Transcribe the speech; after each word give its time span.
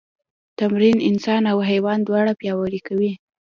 تمرین 0.59 0.97
انسان 1.09 1.41
او 1.51 1.57
حیوان 1.69 1.99
دواړه 2.03 2.31
پیاوړي 2.39 2.79
کوي. 2.87 3.11